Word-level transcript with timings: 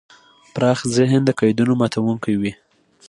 پراخ 0.53 0.79
ذهن 0.95 1.21
د 1.25 1.29
قیدونو 1.39 1.73
ماتونکی 1.79 2.33
وي. 2.41 2.51